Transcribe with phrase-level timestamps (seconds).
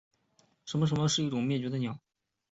[0.03, 1.99] 留尼旺椋鸟是一种已灭绝的椋鸟。